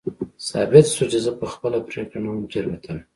ثابته 0.49 0.89
شوه 0.95 1.07
چې 1.11 1.19
زه 1.25 1.31
په 1.39 1.45
خپله 1.53 1.77
پرېکړه 1.87 2.19
نه 2.23 2.29
وم 2.31 2.43
تېروتلی. 2.51 3.01